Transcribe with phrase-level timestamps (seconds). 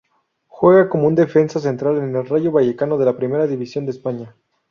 [0.47, 4.35] Juega como defensa central en el Rayo Vallecano de la Primera División de España.